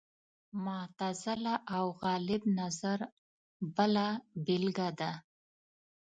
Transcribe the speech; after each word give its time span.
معتزله 0.65 1.55
او 1.75 1.85
غالب 2.01 2.41
نظر 2.59 2.99
بله 3.75 4.07
بېلګه 4.45 4.89
ده 4.99 5.11